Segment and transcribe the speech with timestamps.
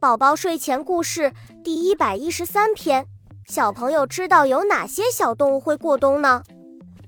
[0.00, 1.30] 宝宝睡前故事
[1.62, 3.06] 第一百一十三篇：
[3.46, 6.42] 小朋友知道有哪些小动物会过冬呢？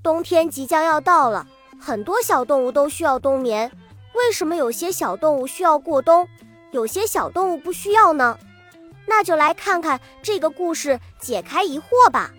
[0.02, 1.46] 冬天即将要到了，
[1.80, 3.72] 很多小动物都需要冬眠。
[4.14, 6.28] 为什么有些小动物需要过冬，
[6.70, 8.38] 有些小动物不需要呢？
[9.06, 12.30] 那就来看看这个故事，解开疑惑吧。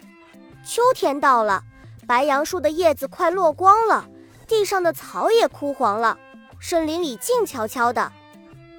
[0.63, 1.63] 秋天到了，
[2.05, 4.07] 白杨树的叶子快落光了，
[4.47, 6.15] 地上的草也枯黄了，
[6.61, 8.11] 森林里静悄悄的。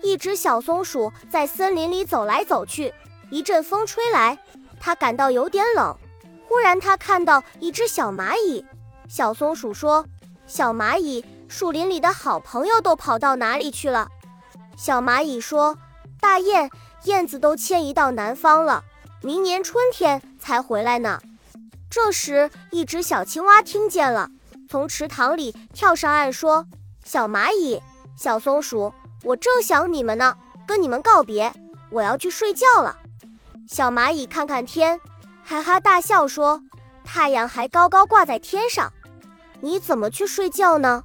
[0.04, 2.92] 一只小松鼠在森林里走来走去，
[3.30, 4.38] 一阵风吹来，
[4.78, 5.96] 它感到有点冷。
[6.46, 8.62] 忽然，它看到一只小蚂蚁。
[9.08, 10.04] 小松鼠说
[10.46, 14.08] ：“小蚂蚁，树林里的好朋友都跑到哪里去了？”
[14.76, 15.78] 小蚂蚁说
[16.20, 16.70] ：“大雁，
[17.04, 18.84] 燕子都迁移到南方了，
[19.22, 21.18] 明年春天才回来呢。”
[21.88, 24.28] 这时，一只小青蛙听见了，
[24.68, 26.66] 从池塘里跳上岸说
[27.04, 27.80] ：“小蚂蚁，
[28.18, 28.92] 小松鼠。”
[29.24, 31.50] 我正想你们呢，跟你们告别，
[31.90, 32.98] 我要去睡觉了。
[33.66, 35.00] 小蚂蚁看看天，
[35.42, 36.62] 哈哈大笑说
[37.02, 38.92] ：“太阳还高高挂在天上，
[39.60, 41.02] 你怎么去睡觉呢？”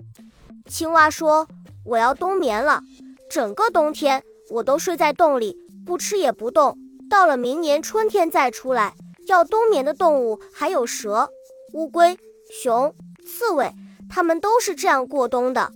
[0.68, 1.48] 青蛙说
[1.86, 2.82] ：“我要冬眠了，
[3.30, 6.78] 整个冬天我都睡在洞里，不吃也不动，
[7.10, 8.94] 到了明年春天再出来。
[9.28, 11.30] 要冬眠的动物还有蛇、
[11.74, 12.18] 乌龟、
[12.52, 12.94] 熊、
[13.26, 13.72] 刺猬，
[14.10, 15.72] 它们都是这样过冬的。”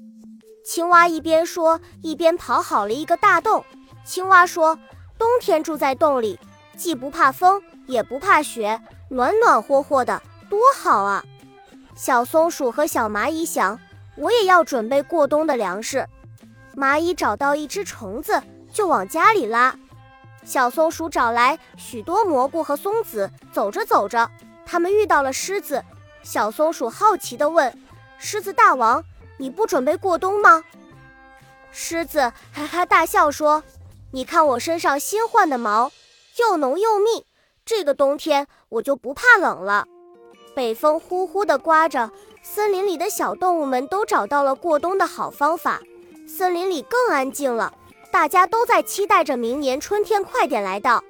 [0.64, 3.66] 青蛙一边说，一边刨好了一个大洞。
[4.06, 4.80] 青蛙说
[5.20, 6.39] ：“冬天住在洞里，
[6.78, 11.23] 既不怕风，也不怕雪，暖暖和和的，多好啊！”
[11.95, 13.78] 小松鼠和小蚂蚁想
[14.16, 16.08] ：“我也要准备过冬的粮食。”
[16.75, 19.77] 蚂蚁找到一只虫子，就往家里拉。
[20.45, 24.31] 小松鼠找来许多蘑菇和松子，走着走着，
[24.66, 25.83] 他们遇到了狮子。
[26.23, 27.77] 小松鼠好奇地问
[28.17, 29.03] ：“狮子大王。”
[29.38, 30.64] 你不准备过冬吗？
[31.72, 33.64] 狮子哈哈大笑说
[34.14, 35.92] ：“你看我身上新换的毛，
[36.38, 37.26] 又浓又密，
[37.66, 39.88] 这个冬天我就不怕冷了。”
[40.56, 42.11] 北风呼呼地刮着，
[42.44, 45.82] 森林里的小动物们都找到了过冬的好方法，
[46.27, 47.73] 森林里更安静了，
[48.11, 51.04] 大家都在期待着明年春天快点来到。